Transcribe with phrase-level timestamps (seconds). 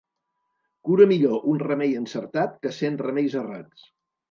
[0.89, 3.89] Cura millor un remei encertat que cent remeis errats.